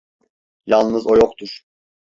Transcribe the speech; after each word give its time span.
Yalnız 0.65 1.07
o 1.07 1.15
yoktur… 1.15 1.61